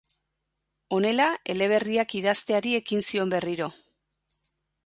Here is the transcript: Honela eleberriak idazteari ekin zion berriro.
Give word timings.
Honela 0.97 1.27
eleberriak 1.55 2.17
idazteari 2.21 2.75
ekin 2.81 3.07
zion 3.11 3.35
berriro. 3.37 3.73